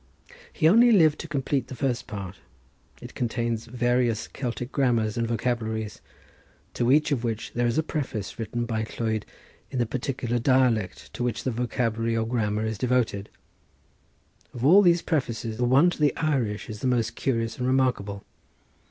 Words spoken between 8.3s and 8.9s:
written by